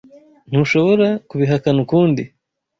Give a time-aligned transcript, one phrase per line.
[0.49, 2.23] Ntushobora kubihakana ukundi.